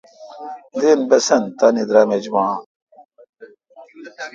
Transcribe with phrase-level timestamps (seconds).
[0.79, 2.43] دیر بسن تان درام ایچ با۔